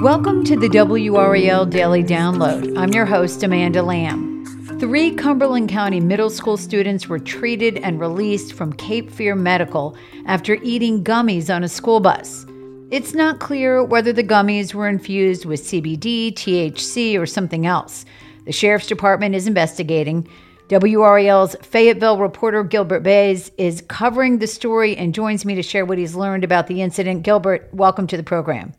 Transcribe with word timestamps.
Welcome 0.00 0.44
to 0.44 0.56
the 0.56 0.70
WRAL 0.70 1.68
Daily 1.68 2.02
Download. 2.02 2.78
I'm 2.78 2.88
your 2.94 3.04
host, 3.04 3.42
Amanda 3.42 3.82
Lamb. 3.82 4.46
Three 4.80 5.14
Cumberland 5.14 5.68
County 5.68 6.00
middle 6.00 6.30
school 6.30 6.56
students 6.56 7.06
were 7.06 7.18
treated 7.18 7.76
and 7.76 8.00
released 8.00 8.54
from 8.54 8.72
Cape 8.72 9.10
Fear 9.10 9.34
Medical 9.34 9.94
after 10.24 10.54
eating 10.62 11.04
gummies 11.04 11.54
on 11.54 11.64
a 11.64 11.68
school 11.68 12.00
bus. 12.00 12.46
It's 12.90 13.12
not 13.12 13.40
clear 13.40 13.84
whether 13.84 14.10
the 14.10 14.24
gummies 14.24 14.72
were 14.72 14.88
infused 14.88 15.44
with 15.44 15.60
CBD, 15.60 16.32
THC, 16.32 17.20
or 17.20 17.26
something 17.26 17.66
else. 17.66 18.06
The 18.46 18.52
Sheriff's 18.52 18.86
Department 18.86 19.34
is 19.34 19.46
investigating. 19.46 20.26
WRAL's 20.70 21.56
Fayetteville 21.60 22.16
reporter 22.16 22.64
Gilbert 22.64 23.00
Baez 23.00 23.52
is 23.58 23.84
covering 23.86 24.38
the 24.38 24.46
story 24.46 24.96
and 24.96 25.14
joins 25.14 25.44
me 25.44 25.56
to 25.56 25.62
share 25.62 25.84
what 25.84 25.98
he's 25.98 26.14
learned 26.14 26.42
about 26.42 26.68
the 26.68 26.80
incident. 26.80 27.22
Gilbert, 27.22 27.68
welcome 27.74 28.06
to 28.06 28.16
the 28.16 28.22
program. 28.22 28.72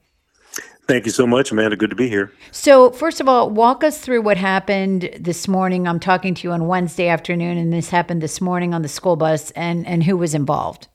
Thank 0.92 1.06
you 1.06 1.12
so 1.14 1.26
much, 1.26 1.54
Amanda. 1.54 1.78
Good 1.78 1.92
to 1.92 1.96
be 1.96 2.10
here. 2.10 2.34
So, 2.52 2.92
first 2.92 3.22
of 3.22 3.30
all, 3.30 3.50
walk 3.50 3.82
us 3.82 3.98
through 4.02 4.24
what 4.24 4.36
happened 4.36 5.10
this 5.18 5.48
morning. 5.48 5.88
I'm 5.88 6.02
talking 6.02 6.36
to 6.36 6.46
you 6.46 6.52
on 6.52 6.68
Wednesday 6.68 7.08
afternoon, 7.08 7.58
and 7.58 7.72
this 7.72 7.90
happened 7.90 8.22
this 8.22 8.42
morning 8.42 8.74
on 8.74 8.82
the 8.82 8.90
school 8.90 9.16
bus, 9.16 9.52
and, 9.52 9.88
and 9.88 10.04
who 10.04 10.18
was 10.18 10.34
involved? 10.34 10.90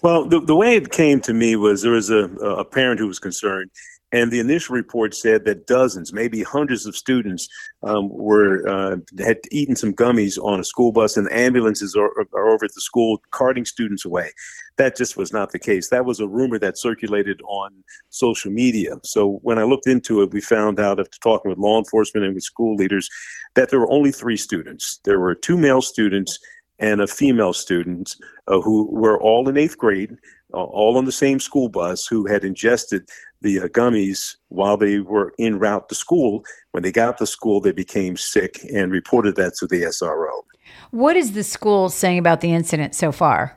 Well, 0.00 0.24
the, 0.24 0.40
the 0.40 0.56
way 0.56 0.74
it 0.74 0.90
came 0.90 1.20
to 1.20 1.34
me 1.34 1.54
was 1.54 1.82
there 1.82 1.92
was 1.92 2.08
a, 2.08 2.30
a 2.40 2.64
parent 2.64 2.98
who 2.98 3.08
was 3.08 3.18
concerned, 3.18 3.70
and 4.12 4.30
the 4.30 4.40
initial 4.40 4.74
report 4.74 5.14
said 5.14 5.44
that 5.44 5.66
dozens, 5.66 6.12
maybe 6.12 6.42
hundreds 6.42 6.84
of 6.84 6.96
students 6.96 7.48
um, 7.82 8.08
were 8.08 8.66
uh, 8.68 8.96
had 9.18 9.38
eaten 9.52 9.76
some 9.76 9.94
gummies 9.94 10.36
on 10.42 10.58
a 10.58 10.64
school 10.64 10.90
bus, 10.90 11.16
and 11.16 11.30
ambulances 11.32 11.94
are, 11.94 12.10
are, 12.34 12.48
over 12.48 12.64
at 12.64 12.74
the 12.74 12.80
school 12.80 13.22
carting 13.30 13.64
students 13.64 14.04
away. 14.04 14.32
That 14.78 14.96
just 14.96 15.16
was 15.16 15.32
not 15.32 15.52
the 15.52 15.58
case. 15.58 15.90
That 15.90 16.06
was 16.06 16.20
a 16.20 16.26
rumor 16.28 16.58
that 16.58 16.78
circulated 16.78 17.40
on 17.42 17.70
social 18.08 18.50
media. 18.50 18.96
So 19.04 19.38
when 19.42 19.58
I 19.58 19.64
looked 19.64 19.86
into 19.86 20.22
it, 20.22 20.32
we 20.32 20.40
found 20.40 20.80
out 20.80 20.98
after 20.98 21.18
talking 21.20 21.50
with 21.50 21.58
law 21.58 21.78
enforcement 21.78 22.26
and 22.26 22.34
with 22.34 22.44
school 22.44 22.74
leaders 22.74 23.08
that 23.54 23.70
there 23.70 23.80
were 23.80 23.90
only 23.92 24.10
three 24.10 24.36
students. 24.36 25.00
There 25.04 25.20
were 25.20 25.34
two 25.34 25.56
male 25.56 25.82
students 25.82 26.38
and 26.80 27.00
a 27.00 27.06
female 27.06 27.52
student 27.52 28.16
uh, 28.48 28.60
who 28.60 28.88
were 28.90 29.20
all 29.20 29.48
in 29.48 29.56
eighth 29.56 29.76
grade, 29.76 30.16
all 30.52 30.96
on 30.96 31.04
the 31.04 31.12
same 31.12 31.40
school 31.40 31.68
bus, 31.68 32.06
who 32.06 32.26
had 32.26 32.44
ingested 32.44 33.08
the 33.40 33.60
uh, 33.60 33.68
gummies 33.68 34.36
while 34.48 34.76
they 34.76 35.00
were 35.00 35.32
en 35.38 35.58
route 35.58 35.88
to 35.88 35.94
school. 35.94 36.44
When 36.72 36.82
they 36.82 36.92
got 36.92 37.18
to 37.18 37.26
school, 37.26 37.60
they 37.60 37.72
became 37.72 38.16
sick 38.16 38.60
and 38.72 38.92
reported 38.92 39.36
that 39.36 39.54
to 39.56 39.66
the 39.66 39.82
SRO. 39.82 40.42
What 40.90 41.16
is 41.16 41.32
the 41.32 41.44
school 41.44 41.88
saying 41.88 42.18
about 42.18 42.40
the 42.40 42.52
incident 42.52 42.94
so 42.94 43.12
far? 43.12 43.56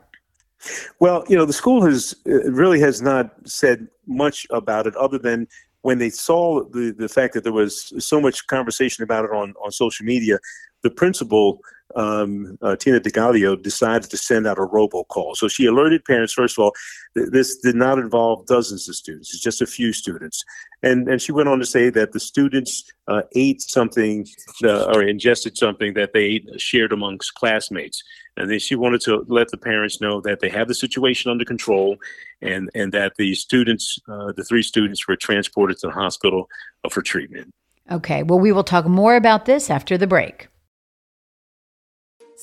Well, 0.98 1.24
you 1.28 1.36
know, 1.36 1.44
the 1.44 1.52
school 1.52 1.82
has 1.84 2.14
uh, 2.26 2.50
really 2.50 2.80
has 2.80 3.02
not 3.02 3.34
said 3.44 3.86
much 4.06 4.46
about 4.50 4.86
it 4.86 4.96
other 4.96 5.18
than 5.18 5.46
when 5.82 5.98
they 5.98 6.08
saw 6.08 6.64
the, 6.64 6.94
the 6.96 7.08
fact 7.08 7.34
that 7.34 7.44
there 7.44 7.52
was 7.52 7.92
so 7.98 8.18
much 8.20 8.46
conversation 8.46 9.04
about 9.04 9.26
it 9.26 9.30
on, 9.32 9.52
on 9.62 9.70
social 9.70 10.06
media, 10.06 10.38
the 10.82 10.90
principal 10.90 11.60
um, 11.96 12.58
uh, 12.62 12.76
Tina 12.76 13.00
DeGallio 13.00 13.60
decided 13.60 14.10
to 14.10 14.16
send 14.16 14.46
out 14.46 14.58
a 14.58 14.62
robocall. 14.62 15.36
So 15.36 15.48
she 15.48 15.66
alerted 15.66 16.04
parents, 16.04 16.32
first 16.32 16.58
of 16.58 16.64
all, 16.64 16.72
th- 17.16 17.28
this 17.30 17.58
did 17.58 17.76
not 17.76 17.98
involve 17.98 18.46
dozens 18.46 18.88
of 18.88 18.96
students, 18.96 19.32
it's 19.32 19.42
just 19.42 19.62
a 19.62 19.66
few 19.66 19.92
students. 19.92 20.44
And, 20.82 21.08
and 21.08 21.20
she 21.20 21.32
went 21.32 21.48
on 21.48 21.58
to 21.58 21.66
say 21.66 21.90
that 21.90 22.12
the 22.12 22.20
students 22.20 22.92
uh, 23.08 23.22
ate 23.34 23.62
something 23.62 24.26
uh, 24.62 24.84
or 24.84 25.02
ingested 25.02 25.56
something 25.56 25.94
that 25.94 26.12
they 26.12 26.44
shared 26.56 26.92
amongst 26.92 27.34
classmates. 27.34 28.02
And 28.36 28.50
then 28.50 28.58
she 28.58 28.74
wanted 28.74 29.00
to 29.02 29.24
let 29.28 29.50
the 29.50 29.56
parents 29.56 30.00
know 30.00 30.20
that 30.22 30.40
they 30.40 30.48
have 30.48 30.68
the 30.68 30.74
situation 30.74 31.30
under 31.30 31.44
control 31.44 31.96
and, 32.42 32.68
and 32.74 32.92
that 32.92 33.14
the 33.16 33.34
students, 33.34 33.98
uh, 34.08 34.32
the 34.32 34.44
three 34.44 34.62
students, 34.62 35.06
were 35.06 35.16
transported 35.16 35.78
to 35.78 35.86
the 35.86 35.92
hospital 35.92 36.48
uh, 36.84 36.88
for 36.88 37.00
treatment. 37.00 37.54
Okay, 37.90 38.22
well, 38.22 38.40
we 38.40 38.50
will 38.50 38.64
talk 38.64 38.86
more 38.86 39.14
about 39.14 39.44
this 39.44 39.70
after 39.70 39.96
the 39.96 40.06
break. 40.06 40.48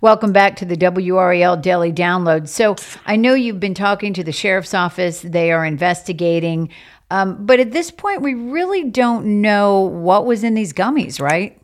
Welcome 0.00 0.32
back 0.32 0.56
to 0.56 0.64
the 0.64 0.76
WRAL 0.76 1.62
Daily 1.62 1.92
Download. 1.92 2.48
So, 2.48 2.74
I 3.06 3.16
know 3.16 3.34
you've 3.34 3.60
been 3.60 3.74
talking 3.74 4.12
to 4.14 4.24
the 4.24 4.32
sheriff's 4.32 4.74
office. 4.74 5.20
They 5.20 5.52
are 5.52 5.64
investigating. 5.64 6.70
Um, 7.10 7.46
but 7.46 7.60
at 7.60 7.70
this 7.70 7.90
point, 7.90 8.20
we 8.20 8.34
really 8.34 8.90
don't 8.90 9.40
know 9.40 9.80
what 9.80 10.26
was 10.26 10.42
in 10.42 10.54
these 10.54 10.72
gummies, 10.72 11.20
right? 11.20 11.60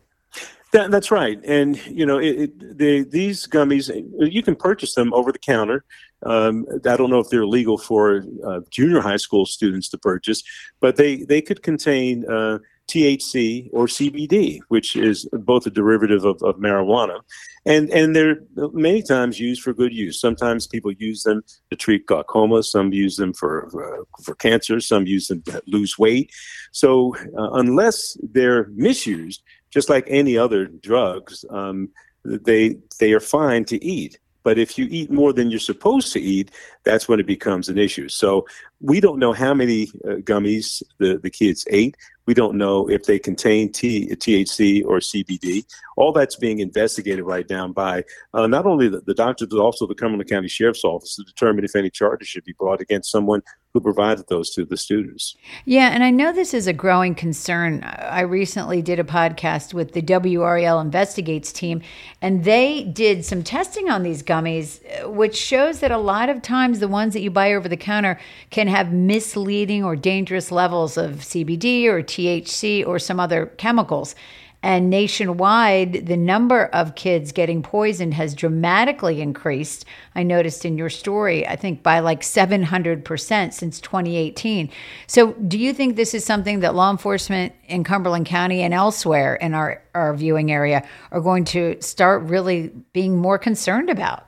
That, 0.73 0.93
that's 0.93 1.11
right. 1.11 1.41
And, 1.45 1.85
you 1.87 2.07
know, 2.07 2.19
it, 2.19 2.41
it, 2.41 2.79
the, 2.79 3.03
these 3.03 3.49
gummies, 3.49 3.91
you 4.21 4.43
can 4.43 4.55
purchase 4.55 4.95
them 4.95 5.13
over 5.13 5.33
the 5.33 5.39
counter. 5.39 5.85
Um, 6.23 6.67
I 6.87 6.97
don't 6.97 7.11
know 7.11 7.19
if 7.19 7.29
they're 7.31 7.47
legal 7.47 7.79
for 7.79 8.25
uh, 8.47 8.61
junior 8.71 9.01
high 9.01 9.17
school 9.17 9.45
students 9.45 9.89
to 9.89 9.99
purchase, 9.99 10.45
but 10.79 10.95
they, 10.95 11.25
they 11.25 11.43
could 11.43 11.63
contain 11.63 12.31
uh, 12.31 12.59
THC 12.91 13.71
or 13.73 13.87
CBD, 13.87 14.61
which 14.69 14.97
is 14.97 15.29
both 15.33 15.67
a 15.67 15.71
derivative 15.71 16.25
of, 16.25 16.43
of 16.43 16.57
marijuana. 16.57 17.21
And, 17.65 17.91
and 17.91 18.17
they're 18.17 18.41
many 18.73 19.03
times 19.03 19.39
used 19.39 19.63
for 19.63 19.73
good 19.73 19.93
use. 19.95 20.21
Sometimes 20.21 20.67
people 20.67 20.93
use 20.93 21.23
them 21.23 21.43
to 21.71 21.77
treat 21.77 22.07
glaucoma, 22.07 22.63
some 22.63 22.93
use 22.93 23.17
them 23.17 23.33
for, 23.33 23.67
uh, 23.67 24.05
for 24.25 24.35
cancer, 24.35 24.81
some 24.81 25.07
use 25.07 25.29
them 25.29 25.43
to 25.43 25.63
lose 25.67 25.99
weight. 25.99 26.33
So, 26.73 27.15
uh, 27.39 27.51
unless 27.53 28.17
they're 28.23 28.69
misused, 28.75 29.43
just 29.71 29.89
like 29.89 30.05
any 30.09 30.37
other 30.37 30.67
drugs, 30.67 31.45
um, 31.51 31.91
they, 32.25 32.77
they 32.99 33.13
are 33.13 33.21
fine 33.21 33.65
to 33.67 33.83
eat. 33.85 34.19
But 34.43 34.59
if 34.59 34.79
you 34.79 34.87
eat 34.91 35.11
more 35.11 35.33
than 35.33 35.51
you're 35.51 35.61
supposed 35.61 36.13
to 36.15 36.21
eat, 36.21 36.51
that's 36.85 37.09
when 37.09 37.21
it 37.21 37.27
becomes 37.27 37.69
an 37.69 37.79
issue. 37.79 38.09
So 38.09 38.47
we 38.81 39.01
don't 39.01 39.19
know 39.19 39.33
how 39.33 39.53
many 39.53 39.89
uh, 40.05 40.17
gummies 40.23 40.83
the, 40.99 41.19
the 41.19 41.31
kids 41.31 41.67
ate. 41.71 41.97
We 42.27 42.35
don't 42.35 42.57
know 42.57 42.89
if 42.89 43.05
they 43.05 43.19
contain 43.19 43.73
T, 43.73 44.09
THC 44.09 44.85
or 44.85 44.99
CBD. 44.99 45.65
All 45.97 46.13
that's 46.13 46.37
being 46.37 46.61
investigated 46.61 47.25
right 47.25 47.49
now 47.51 47.69
by 47.69 48.05
uh, 48.35 48.47
not 48.47 48.67
only 48.67 48.89
the, 48.89 49.01
the 49.01 49.15
doctors, 49.15 49.49
but 49.49 49.59
also 49.59 49.87
the 49.87 49.95
Cumberland 49.95 50.31
County 50.31 50.49
Sheriff's 50.49 50.85
Office 50.85 51.17
to 51.17 51.25
determine 51.25 51.65
if 51.65 51.75
any 51.77 51.91
charges 51.91 52.29
should 52.29 52.45
be 52.45 52.53
brought 52.53 52.81
against 52.81 53.11
someone 53.11 53.43
who 53.73 53.81
provided 53.81 54.27
those 54.29 54.51
to 54.51 54.65
the 54.65 54.77
students. 54.77 55.37
Yeah, 55.65 55.91
and 55.91 56.03
I 56.03 56.11
know 56.11 56.33
this 56.33 56.53
is 56.55 56.67
a 56.67 56.73
growing 56.73 57.15
concern. 57.15 57.85
I 57.85 58.23
recently 58.23 58.83
did 58.83 58.99
a 58.99 59.05
podcast 59.05 59.73
with 59.73 59.93
the 59.93 60.03
WRAL 60.03 60.81
Investigates 60.81 61.53
team, 61.53 61.81
and 62.21 62.43
they 62.45 62.83
did 62.83 63.25
some 63.25 63.45
testing 63.45 63.89
on 63.89 64.03
these 64.03 64.23
gummies, 64.25 64.81
which 65.09 65.37
shows 65.37 65.81
that 65.81 65.93
a 65.93 65.99
lot 65.99 66.29
of 66.29 66.43
times 66.43 66.81
the 66.81 66.89
ones 66.89 67.15
that 67.15 67.21
you 67.21 67.31
buy 67.31 67.55
over 67.55 67.69
the 67.69 67.77
counter 67.77 68.19
can 68.51 68.67
have 68.67 68.93
misleading 68.93 69.85
or 69.85 69.95
dangerous 69.95 70.51
levels 70.51 70.97
of 70.97 71.17
CBD 71.17 71.87
or 71.87 72.03
THC 72.11 72.87
or 72.87 72.99
some 72.99 73.21
other 73.21 73.47
chemicals. 73.57 74.15
And 74.63 74.91
nationwide, 74.91 76.07
the 76.07 76.19
number 76.19 76.67
of 76.67 76.95
kids 76.95 77.33
getting 77.33 77.63
poisoned 77.63 78.13
has 78.13 78.35
dramatically 78.35 79.23
increased. 79.23 79.87
I 80.15 80.23
noticed 80.23 80.67
in 80.67 80.77
your 80.77 80.91
story, 80.91 81.47
I 81.47 81.57
think 81.57 81.83
by 81.83 82.01
like 82.01 82.21
700% 82.21 83.55
since 83.55 83.81
2018. 83.81 84.71
So, 85.07 85.33
do 85.33 85.59
you 85.59 85.73
think 85.73 85.97
this 85.97 86.13
is 86.13 86.27
something 86.27 86.61
that 86.61 86.75
law 86.75 86.91
enforcement 86.91 87.55
in 87.69 87.85
Cumberland 87.85 88.27
County 88.27 88.61
and 88.61 88.75
elsewhere 88.75 89.35
in 89.37 89.55
our, 89.55 89.83
our 89.95 90.13
viewing 90.15 90.53
area 90.53 90.87
are 91.11 91.23
going 91.23 91.45
to 91.47 91.81
start 91.81 92.25
really 92.25 92.69
being 92.93 93.17
more 93.17 93.39
concerned 93.39 93.89
about? 93.89 94.27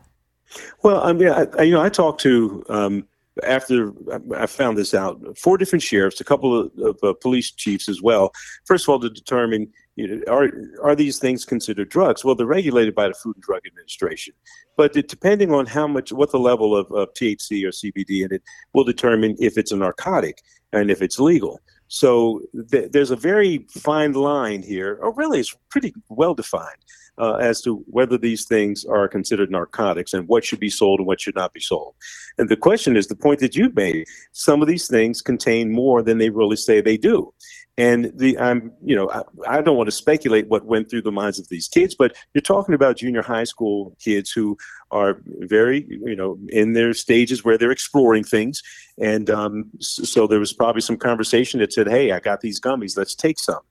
Well, 0.82 1.02
I 1.02 1.12
mean, 1.12 1.28
I, 1.28 1.62
you 1.62 1.72
know, 1.72 1.82
I 1.82 1.90
talked 1.90 2.22
to 2.22 2.64
um, 2.70 3.06
after 3.42 3.92
I 4.36 4.46
found 4.46 4.76
this 4.76 4.94
out, 4.94 5.20
four 5.38 5.56
different 5.56 5.82
sheriffs, 5.82 6.20
a 6.20 6.24
couple 6.24 6.58
of, 6.58 6.70
of 6.78 6.98
uh, 7.02 7.14
police 7.14 7.50
chiefs 7.50 7.88
as 7.88 8.02
well. 8.02 8.32
First 8.66 8.84
of 8.84 8.90
all, 8.90 9.00
to 9.00 9.10
determine 9.10 9.72
you 9.96 10.06
know, 10.08 10.32
are 10.32 10.50
are 10.82 10.94
these 10.94 11.18
things 11.18 11.44
considered 11.44 11.88
drugs? 11.88 12.24
Well, 12.24 12.34
they're 12.34 12.46
regulated 12.46 12.94
by 12.94 13.08
the 13.08 13.14
Food 13.14 13.36
and 13.36 13.42
Drug 13.42 13.62
Administration, 13.66 14.34
but 14.76 14.96
it, 14.96 15.08
depending 15.08 15.52
on 15.52 15.66
how 15.66 15.86
much, 15.86 16.12
what 16.12 16.30
the 16.30 16.38
level 16.38 16.76
of, 16.76 16.90
of 16.92 17.12
THC 17.14 17.64
or 17.64 17.70
CBD 17.70 18.24
in 18.24 18.32
it, 18.32 18.42
will 18.74 18.84
determine 18.84 19.36
if 19.38 19.58
it's 19.58 19.72
a 19.72 19.76
narcotic 19.76 20.42
and 20.72 20.90
if 20.90 21.02
it's 21.02 21.18
legal. 21.18 21.60
So 21.88 22.40
th- 22.70 22.90
there's 22.90 23.10
a 23.10 23.16
very 23.16 23.66
fine 23.70 24.12
line 24.12 24.62
here, 24.62 24.98
or 25.02 25.12
really, 25.12 25.40
it's 25.40 25.54
pretty 25.68 25.92
well 26.08 26.34
defined 26.34 26.78
uh, 27.18 27.34
as 27.34 27.60
to 27.62 27.84
whether 27.86 28.16
these 28.16 28.44
things 28.46 28.84
are 28.84 29.08
considered 29.08 29.50
narcotics 29.50 30.12
and 30.12 30.26
what 30.28 30.44
should 30.44 30.60
be 30.60 30.70
sold 30.70 31.00
and 31.00 31.06
what 31.06 31.20
should 31.20 31.34
not 31.34 31.52
be 31.52 31.60
sold. 31.60 31.94
And 32.38 32.48
the 32.48 32.56
question 32.56 32.96
is 32.96 33.06
the 33.06 33.16
point 33.16 33.40
that 33.40 33.54
you 33.54 33.70
made. 33.74 34.06
Some 34.32 34.62
of 34.62 34.68
these 34.68 34.88
things 34.88 35.20
contain 35.20 35.70
more 35.70 36.02
than 36.02 36.18
they 36.18 36.30
really 36.30 36.56
say 36.56 36.80
they 36.80 36.96
do. 36.96 37.32
And 37.78 38.12
the 38.14 38.38
I'm 38.38 38.70
you 38.84 38.94
know 38.94 39.10
I, 39.10 39.22
I, 39.48 39.62
don't 39.62 39.78
want 39.78 39.86
to 39.86 39.92
speculate 39.92 40.46
what 40.48 40.66
went 40.66 40.90
through 40.90 41.02
the 41.02 41.10
minds 41.10 41.38
of 41.38 41.48
these 41.48 41.68
kids, 41.68 41.94
but 41.94 42.14
you're 42.34 42.42
talking 42.42 42.74
about 42.74 42.98
junior 42.98 43.22
high 43.22 43.44
school 43.44 43.96
kids 43.98 44.30
who 44.30 44.58
are 44.90 45.22
very 45.38 45.86
you 45.88 46.14
know 46.14 46.38
in 46.50 46.74
their 46.74 46.92
stages 46.92 47.44
where 47.44 47.56
they're 47.56 47.70
exploring 47.70 48.24
things, 48.24 48.62
and 48.98 49.30
um, 49.30 49.70
so 49.80 50.26
there 50.26 50.38
was 50.38 50.52
probably 50.52 50.82
some 50.82 50.98
conversation 50.98 51.60
that 51.60 51.72
said, 51.72 51.88
"Hey, 51.88 52.12
I 52.12 52.20
got 52.20 52.42
these 52.42 52.60
gummies, 52.60 52.98
let's 52.98 53.14
take 53.14 53.38
some." 53.38 53.62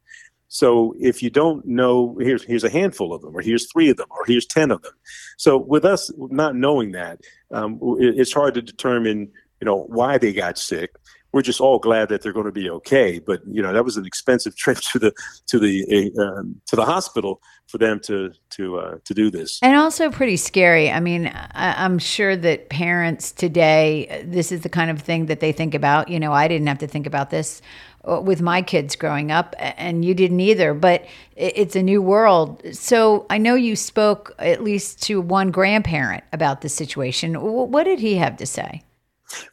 So 0.54 0.94
if 1.00 1.24
you 1.24 1.30
don't 1.30 1.66
know, 1.66 2.18
here's 2.20 2.44
here's 2.44 2.66
a 2.66 2.70
handful 2.70 3.14
of 3.14 3.22
them, 3.22 3.34
or 3.34 3.42
here's 3.42 3.72
three 3.72 3.90
of 3.90 3.96
them, 3.96 4.08
or 4.10 4.26
here's 4.28 4.46
ten 4.46 4.70
of 4.70 4.82
them. 4.82 4.92
So 5.38 5.58
with 5.58 5.86
us 5.86 6.12
not 6.18 6.58
knowing 6.58 6.92
that, 6.92 7.22
um, 7.52 7.80
it, 8.00 8.20
it's 8.20 8.34
hard 8.34 8.56
to 8.56 8.62
determine, 8.62 9.32
you 9.62 9.66
know, 9.66 9.84
why 9.88 10.18
they 10.18 10.34
got 10.34 10.58
sick. 10.58 10.92
We're 11.32 11.42
just 11.42 11.62
all 11.62 11.80
glad 11.80 12.10
that 12.10 12.22
they're 12.22 12.34
going 12.34 12.48
to 12.48 12.52
be 12.52 12.70
okay. 12.70 13.20
But 13.20 13.40
you 13.50 13.62
know, 13.62 13.72
that 13.72 13.86
was 13.86 13.96
an 13.96 14.06
expensive 14.06 14.54
trip 14.58 14.80
to 14.92 15.00
the 15.00 15.14
to 15.48 15.58
the 15.58 16.12
um, 16.20 16.60
to 16.68 16.76
the 16.76 16.84
hospital 16.84 17.42
for 17.68 17.78
them 17.78 18.02
to 18.02 18.34
to 18.50 18.78
uh, 18.78 18.98
to 19.06 19.14
do 19.14 19.32
this, 19.32 19.58
and 19.64 19.78
also 19.78 20.12
pretty 20.12 20.36
scary. 20.36 20.92
I 20.92 21.00
mean, 21.00 21.28
I, 21.28 21.86
I'm 21.86 21.98
sure 21.98 22.36
that 22.36 22.68
parents 22.68 23.32
today, 23.32 24.26
this 24.26 24.52
is 24.52 24.64
the 24.64 24.70
kind 24.70 24.92
of 24.92 25.02
thing 25.02 25.28
that 25.28 25.40
they 25.40 25.54
think 25.54 25.74
about. 25.74 26.10
You 26.10 26.20
know, 26.20 26.34
I 26.34 26.50
didn't 26.50 26.68
have 26.68 26.80
to 26.80 26.88
think 26.88 27.08
about 27.08 27.30
this 27.30 27.62
uh, 27.62 27.91
with 28.04 28.42
my 28.42 28.62
kids 28.62 28.96
growing 28.96 29.32
up, 29.32 29.56
and 29.58 30.04
you 30.04 30.14
didn't 30.14 30.40
either. 30.40 30.74
But 30.74 31.06
it's 31.36 31.76
a 31.76 31.84
new 31.84 32.02
world. 32.02 32.62
So 32.74 33.26
I 33.30 33.38
know 33.38 33.56
you 33.56 33.76
spoke 33.76 34.34
at 34.40 34.64
least 34.64 35.02
to 35.04 35.22
one 35.22 35.52
grandparent 35.52 36.24
about 36.34 36.62
the 36.62 36.70
situation. 36.70 37.36
What 37.36 37.84
did 37.84 38.00
he 38.00 38.16
have 38.16 38.38
to 38.38 38.46
say? 38.46 38.82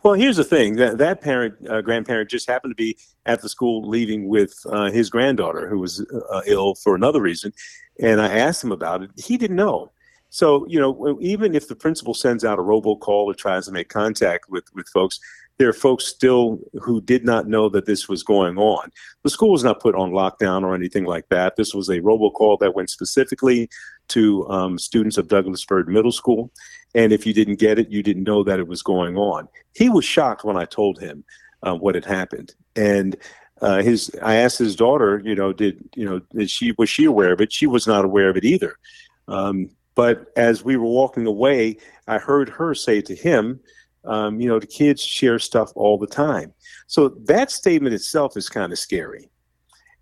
Well, 0.02 0.14
here's 0.14 0.36
the 0.36 0.44
thing 0.44 0.76
that 0.76 0.98
that 0.98 1.20
parent, 1.20 1.54
uh, 1.68 1.82
grandparent, 1.82 2.30
just 2.30 2.48
happened 2.48 2.72
to 2.72 2.76
be 2.76 2.96
at 3.26 3.42
the 3.42 3.48
school 3.48 3.88
leaving 3.88 4.28
with 4.28 4.58
uh, 4.66 4.90
his 4.90 5.10
granddaughter 5.10 5.68
who 5.68 5.78
was 5.78 6.04
uh, 6.32 6.42
ill 6.46 6.74
for 6.74 6.94
another 6.94 7.20
reason, 7.20 7.52
and 8.00 8.20
I 8.20 8.28
asked 8.28 8.64
him 8.64 8.72
about 8.72 9.02
it. 9.02 9.10
He 9.16 9.36
didn't 9.36 9.56
know. 9.56 9.92
So 10.30 10.66
you 10.68 10.78
know, 10.78 11.18
even 11.20 11.54
if 11.54 11.68
the 11.68 11.76
principal 11.76 12.14
sends 12.14 12.44
out 12.44 12.58
a 12.58 12.62
robocall 12.62 13.26
or 13.26 13.34
tries 13.34 13.66
to 13.66 13.72
make 13.72 13.88
contact 13.88 14.48
with 14.48 14.64
with 14.74 14.88
folks, 14.88 15.20
there 15.58 15.68
are 15.68 15.74
folks 15.74 16.04
still 16.04 16.60
who 16.80 17.00
did 17.00 17.24
not 17.24 17.48
know 17.48 17.68
that 17.68 17.86
this 17.86 18.08
was 18.08 18.22
going 18.22 18.56
on. 18.58 18.90
The 19.24 19.30
school 19.30 19.52
was 19.52 19.64
not 19.64 19.80
put 19.80 19.96
on 19.96 20.12
lockdown 20.12 20.62
or 20.62 20.74
anything 20.74 21.04
like 21.04 21.28
that. 21.30 21.56
This 21.56 21.74
was 21.74 21.88
a 21.88 22.00
robocall 22.00 22.58
that 22.60 22.74
went 22.74 22.90
specifically 22.90 23.68
to 24.08 24.48
um, 24.48 24.78
students 24.78 25.18
of 25.18 25.28
Douglas 25.28 25.64
Byrd 25.64 25.88
Middle 25.88 26.12
School. 26.12 26.50
And 26.94 27.12
if 27.12 27.26
you 27.26 27.34
didn't 27.34 27.58
get 27.58 27.78
it, 27.78 27.90
you 27.90 28.02
didn't 28.02 28.22
know 28.22 28.42
that 28.44 28.60
it 28.60 28.68
was 28.68 28.82
going 28.82 29.16
on. 29.16 29.48
He 29.74 29.88
was 29.88 30.04
shocked 30.04 30.44
when 30.44 30.56
I 30.56 30.64
told 30.64 31.00
him 31.00 31.24
uh, 31.62 31.74
what 31.74 31.94
had 31.96 32.04
happened. 32.04 32.54
And 32.76 33.16
uh, 33.60 33.82
his, 33.82 34.10
I 34.22 34.36
asked 34.36 34.58
his 34.58 34.76
daughter, 34.76 35.20
you 35.24 35.34
know, 35.34 35.52
did 35.52 35.82
you 35.96 36.04
know, 36.04 36.20
did 36.34 36.48
she 36.48 36.72
was 36.78 36.88
she 36.88 37.04
aware 37.04 37.32
of 37.32 37.40
it? 37.40 37.52
She 37.52 37.66
was 37.66 37.86
not 37.86 38.04
aware 38.04 38.30
of 38.30 38.36
it 38.36 38.44
either. 38.44 38.78
Um, 39.26 39.70
but 39.98 40.26
as 40.36 40.62
we 40.62 40.76
were 40.76 40.84
walking 40.84 41.26
away, 41.26 41.76
I 42.06 42.18
heard 42.18 42.48
her 42.50 42.72
say 42.72 43.00
to 43.00 43.16
him, 43.16 43.58
um, 44.04 44.40
you 44.40 44.46
know, 44.46 44.60
the 44.60 44.66
kids 44.68 45.02
share 45.02 45.40
stuff 45.40 45.72
all 45.74 45.98
the 45.98 46.06
time. 46.06 46.54
So 46.86 47.08
that 47.24 47.50
statement 47.50 47.96
itself 47.96 48.36
is 48.36 48.48
kind 48.48 48.70
of 48.70 48.78
scary. 48.78 49.28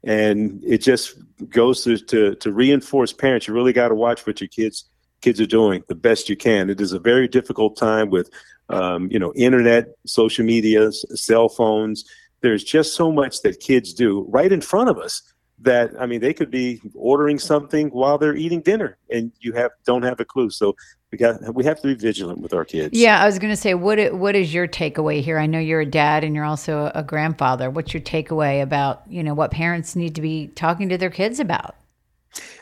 And 0.05 0.63
it 0.63 0.83
just 0.83 1.15
goes 1.49 1.83
to, 1.85 1.97
to, 1.97 2.35
to 2.35 2.53
reinforce 2.53 3.15
parents. 3.15 3.49
You 3.49 3.55
really 3.55 3.73
got 3.73 3.89
to 3.89 3.95
watch 3.95 4.27
what 4.27 4.39
your 4.39 4.49
kids 4.49 4.85
kids 5.23 5.41
are 5.41 5.47
doing 5.47 5.83
the 5.89 5.95
best 5.95 6.29
you 6.29 6.37
can. 6.37 6.69
It 6.69 6.79
is 6.79 6.93
a 6.93 6.99
very 6.99 7.27
difficult 7.27 7.79
time 7.79 8.11
with, 8.11 8.29
um, 8.69 9.11
you 9.11 9.19
know, 9.19 9.33
internet, 9.35 9.95
social 10.05 10.45
media, 10.45 10.93
cell 10.93 11.49
phones. 11.49 12.05
There's 12.43 12.63
just 12.63 12.95
so 12.95 13.11
much 13.11 13.41
that 13.41 13.61
kids 13.61 13.95
do 13.95 14.27
right 14.29 14.53
in 14.53 14.61
front 14.61 14.91
of 14.91 14.99
us 14.99 15.23
that 15.61 15.93
I 15.99 16.07
mean 16.07 16.21
they 16.21 16.35
could 16.35 16.51
be 16.51 16.81
ordering 16.95 17.39
something 17.39 17.89
while 17.89 18.19
they're 18.19 18.37
eating 18.37 18.61
dinner 18.61 18.99
and 19.11 19.33
you 19.41 19.53
have 19.53 19.71
don't 19.85 20.03
have 20.03 20.21
a 20.21 20.25
clue. 20.25 20.51
So 20.51 20.77
we 21.11 21.19
got 21.19 21.55
we 21.55 21.65
have 21.65 21.81
to 21.81 21.89
be 21.89 21.95
vigilant 21.95 22.41
with 22.41 22.53
our 22.53 22.65
kids. 22.65 22.99
Yeah, 22.99 23.23
I 23.23 23.27
was 23.27 23.39
going 23.39 23.53
to 23.53 23.57
say 23.57 23.75
what 23.75 24.15
what 24.15 24.37
is 24.37 24.53
your 24.53 24.69
takeaway 24.69 25.23
here? 25.23 25.39
I 25.39 25.47
know 25.47 25.59
you're 25.59 25.81
a 25.81 25.87
dad 25.87 26.25
and 26.25 26.35
you're 26.35 26.45
also 26.45 26.91
a 26.95 27.03
grandfather. 27.03 27.71
What's 27.71 27.95
your 27.95 28.03
takeaway 28.03 28.63
about, 28.63 29.03
you 29.09 29.23
know, 29.23 29.35
what 29.35 29.51
parents 29.51 29.97
need 29.97 30.15
to 30.17 30.21
be 30.21 30.49
talking 30.49 30.89
to 30.91 30.99
their 30.99 31.11
kids 31.11 31.41
about? 31.41 31.77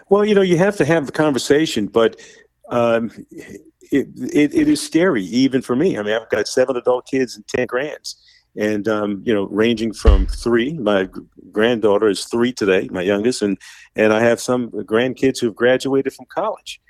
Well, 0.09 0.25
you 0.25 0.35
know, 0.35 0.43
you 0.43 0.59
have 0.59 0.77
to 0.77 0.85
have 0.85 1.07
the 1.07 1.13
conversation, 1.13 1.87
but 1.87 2.21
um, 2.69 3.11
it, 3.31 3.63
it, 3.91 4.55
it 4.55 4.69
is 4.69 4.81
scary 4.81 5.25
even 5.25 5.63
for 5.63 5.75
me. 5.75 5.99
I 5.99 6.03
mean, 6.03 6.15
I've 6.15 6.29
got 6.31 6.47
seven 6.47 6.77
adult 6.77 7.07
kids 7.07 7.35
and 7.37 7.47
10 7.49 7.67
grands 7.67 8.17
and 8.57 8.87
um, 8.89 9.23
you 9.25 9.35
know, 9.35 9.45
ranging 9.45 9.93
from 9.93 10.27
three. 10.27 10.75
My 10.75 11.09
granddaughter 11.53 12.09
is 12.09 12.25
three 12.25 12.53
today, 12.53 12.89
my 12.91 13.03
youngest, 13.03 13.43
and 13.43 13.59
and 13.97 14.13
I 14.13 14.21
have 14.21 14.41
some 14.41 14.71
grandkids 14.71 15.41
who 15.41 15.47
have 15.47 15.57
graduated 15.57 16.13
from 16.13 16.27
college. 16.27 16.81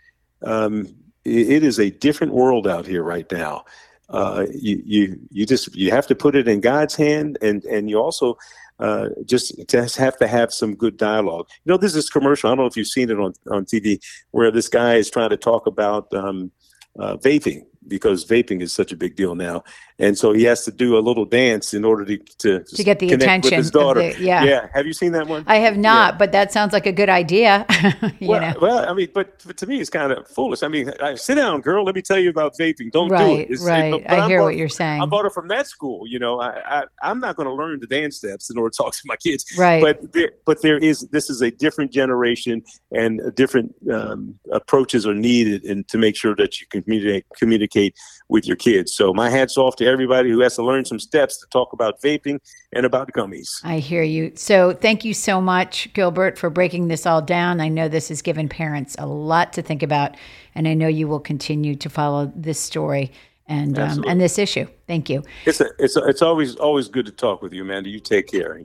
Um, 0.42 0.94
it, 1.24 1.50
it 1.50 1.64
is 1.64 1.78
a 1.78 1.90
different 1.90 2.32
world 2.32 2.66
out 2.66 2.86
here 2.86 3.02
right 3.02 3.30
now. 3.32 3.64
Uh, 4.10 4.46
you 4.52 4.82
you 4.84 5.18
you 5.30 5.46
just 5.46 5.74
you 5.74 5.90
have 5.90 6.06
to 6.06 6.14
put 6.14 6.36
it 6.36 6.46
in 6.46 6.60
God's 6.60 6.94
hand, 6.94 7.38
and 7.40 7.64
and 7.64 7.88
you 7.88 7.98
also 7.98 8.36
uh, 8.78 9.08
just 9.24 9.54
just 9.68 9.96
have 9.96 10.16
to 10.18 10.26
have 10.26 10.52
some 10.52 10.74
good 10.74 10.96
dialogue. 10.96 11.46
You 11.64 11.72
know, 11.72 11.78
this 11.78 11.94
is 11.94 12.10
commercial. 12.10 12.48
I 12.48 12.50
don't 12.50 12.58
know 12.58 12.66
if 12.66 12.76
you've 12.76 12.86
seen 12.86 13.10
it 13.10 13.18
on 13.18 13.32
on 13.50 13.64
TV, 13.64 13.98
where 14.32 14.50
this 14.50 14.68
guy 14.68 14.96
is 14.96 15.10
trying 15.10 15.30
to 15.30 15.38
talk 15.38 15.66
about 15.66 16.12
um, 16.12 16.50
uh, 16.98 17.16
vaping 17.16 17.64
because 17.88 18.24
vaping 18.24 18.62
is 18.62 18.72
such 18.72 18.92
a 18.92 18.96
big 18.96 19.16
deal 19.16 19.34
now, 19.34 19.62
and 19.98 20.18
so 20.18 20.32
he 20.32 20.42
has 20.44 20.64
to 20.64 20.72
do 20.72 20.98
a 20.98 21.00
little 21.00 21.24
dance 21.24 21.72
in 21.72 21.84
order 21.84 22.04
to 22.04 22.18
to, 22.38 22.64
to 22.64 22.84
get 22.84 22.98
the 22.98 23.12
attention 23.12 23.50
with 23.50 23.58
his 23.58 23.70
daughter. 23.70 24.00
The, 24.00 24.20
yeah, 24.20 24.42
yeah. 24.42 24.68
Have 24.74 24.86
you 24.86 24.92
seen 24.92 25.12
that 25.12 25.28
one? 25.28 25.44
I 25.46 25.56
have 25.56 25.76
not, 25.76 26.14
yeah. 26.14 26.18
but 26.18 26.32
that 26.32 26.52
sounds 26.52 26.72
like 26.72 26.86
a 26.86 26.92
good 26.92 27.08
idea. 27.08 27.64
well, 28.20 28.40
know? 28.40 28.54
well, 28.60 28.88
I 28.88 28.92
mean, 28.92 29.08
but, 29.14 29.40
but, 29.46 29.56
to 29.58 29.66
me, 29.66 29.80
it's 29.80 29.90
kind 29.90 30.10
of 30.10 30.26
foolish. 30.26 30.62
I 30.62 30.68
mean, 30.68 30.90
I, 31.00 31.14
sit 31.14 31.36
down, 31.36 31.60
girl. 31.60 31.84
Let 31.84 31.94
me 31.94 32.02
tell 32.02 32.18
you 32.18 32.30
about 32.30 32.54
vaping. 32.58 32.90
Don't 32.90 33.08
right, 33.08 33.24
do 33.24 33.36
it. 33.36 33.50
It's, 33.50 33.62
right, 33.62 33.92
but, 33.92 34.02
but 34.02 34.18
I 34.18 34.26
hear 34.26 34.42
what 34.42 34.56
you're 34.56 34.68
saying. 34.68 35.00
I 35.00 35.06
bought 35.06 35.26
it 35.26 35.32
from 35.32 35.48
that 35.48 35.68
school. 35.68 36.08
You 36.08 36.18
know, 36.18 36.40
I, 36.40 36.84
I 37.00 37.10
am 37.10 37.20
not 37.20 37.36
going 37.36 37.48
to 37.48 37.54
learn 37.54 37.78
the 37.78 37.86
dance 37.86 38.16
steps 38.16 38.50
in 38.50 38.58
order 38.58 38.70
to 38.70 38.76
talk 38.82 38.94
to 38.94 39.02
my 39.04 39.16
kids. 39.16 39.44
Right. 39.56 39.80
But 39.80 40.12
there, 40.12 40.32
but 40.44 40.62
there 40.62 40.78
is 40.78 41.02
this 41.12 41.30
is 41.30 41.40
a 41.40 41.52
different 41.52 41.92
generation 41.92 42.62
and 42.90 43.20
different 43.36 43.74
um, 43.92 44.38
approaches 44.50 45.06
are 45.06 45.14
needed, 45.14 45.64
and 45.64 45.86
to 45.88 45.98
make 45.98 46.16
sure 46.16 46.34
that 46.36 46.60
you 46.60 46.66
can 46.66 46.82
communicate 46.82 47.26
communicate 47.38 47.94
with 48.28 48.46
your 48.46 48.56
kids. 48.56 48.94
So 48.94 49.12
my 49.12 49.30
hats 49.30 49.56
off 49.56 49.76
to 49.76 49.83
everybody 49.84 50.30
who 50.30 50.40
has 50.40 50.56
to 50.56 50.64
learn 50.64 50.84
some 50.84 50.98
steps 50.98 51.38
to 51.38 51.46
talk 51.48 51.72
about 51.72 52.00
vaping 52.00 52.38
and 52.72 52.86
about 52.86 53.12
gummies. 53.12 53.48
I 53.62 53.78
hear 53.78 54.02
you. 54.02 54.32
So 54.34 54.72
thank 54.72 55.04
you 55.04 55.14
so 55.14 55.40
much, 55.40 55.92
Gilbert, 55.94 56.38
for 56.38 56.50
breaking 56.50 56.88
this 56.88 57.06
all 57.06 57.22
down. 57.22 57.60
I 57.60 57.68
know 57.68 57.88
this 57.88 58.08
has 58.08 58.22
given 58.22 58.48
parents 58.48 58.96
a 58.98 59.06
lot 59.06 59.52
to 59.54 59.62
think 59.62 59.82
about, 59.82 60.16
and 60.54 60.66
I 60.66 60.74
know 60.74 60.88
you 60.88 61.08
will 61.08 61.20
continue 61.20 61.74
to 61.76 61.90
follow 61.90 62.32
this 62.34 62.58
story 62.58 63.12
and 63.46 63.78
um, 63.78 64.04
and 64.06 64.20
this 64.20 64.38
issue. 64.38 64.66
Thank 64.86 65.10
you. 65.10 65.22
It's 65.44 65.60
a, 65.60 65.66
it's 65.78 65.96
a, 65.96 66.04
it's 66.04 66.22
always 66.22 66.56
always 66.56 66.88
good 66.88 67.06
to 67.06 67.12
talk 67.12 67.42
with 67.42 67.52
you, 67.52 67.62
Amanda. 67.62 67.90
You 67.90 68.00
take 68.00 68.26
care. 68.28 68.60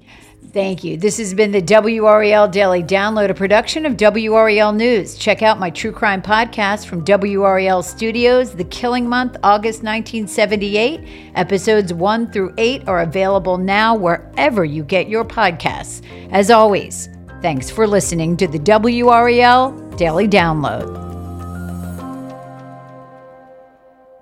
Thank 0.51 0.83
you. 0.83 0.97
This 0.97 1.17
has 1.17 1.33
been 1.33 1.51
the 1.51 1.61
WRAL 1.61 2.49
Daily 2.49 2.81
Download, 2.81 3.29
a 3.29 3.33
production 3.33 3.85
of 3.85 3.97
WRAL 3.97 4.75
News. 4.75 5.15
Check 5.17 5.43
out 5.43 5.59
my 5.59 5.69
true 5.69 5.91
crime 5.91 6.21
podcast 6.21 6.87
from 6.87 7.05
WRAL 7.05 7.83
Studios, 7.83 8.55
The 8.55 8.63
Killing 8.63 9.07
Month, 9.07 9.37
August 9.43 9.83
1978. 9.83 11.31
Episodes 11.35 11.93
1 11.93 12.31
through 12.31 12.53
8 12.57 12.87
are 12.87 13.01
available 13.01 13.57
now 13.57 13.95
wherever 13.95 14.65
you 14.65 14.83
get 14.83 15.07
your 15.07 15.25
podcasts. 15.25 16.01
As 16.31 16.49
always, 16.49 17.09
thanks 17.41 17.69
for 17.69 17.85
listening 17.85 18.35
to 18.37 18.47
the 18.47 18.59
WRAL 18.59 19.97
Daily 19.97 20.27
Download. 20.27 21.08